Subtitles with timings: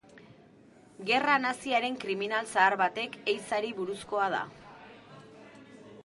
[1.09, 4.41] Gerra naziaren kriminal zahar baten ehizari buruzkoa da.